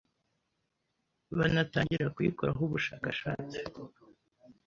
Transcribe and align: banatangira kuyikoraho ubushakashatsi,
banatangira 1.37 2.05
kuyikoraho 2.15 2.61
ubushakashatsi, 2.67 3.59